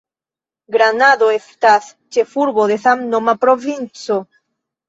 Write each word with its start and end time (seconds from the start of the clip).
Granado 0.75 1.27
estas 1.33 1.91
ĉefurbo 2.17 2.67
de 2.73 2.79
samnoma 2.87 3.37
provinco. 3.47 4.19